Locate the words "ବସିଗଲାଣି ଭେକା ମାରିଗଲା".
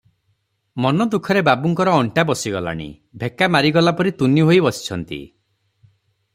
2.31-3.95